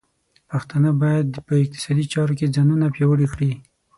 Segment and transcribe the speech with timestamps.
[0.49, 3.51] پښتانه بايد په اقتصادي چارو کې ځانونه پیاوړي کړي.